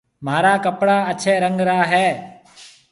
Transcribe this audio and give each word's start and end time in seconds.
مهارا 0.25 0.53
ڪپڙا 0.65 0.97
اڇهيَ 1.11 1.33
رنگ 1.43 1.59
را 1.67 1.79
هيَ۔ 1.91 2.07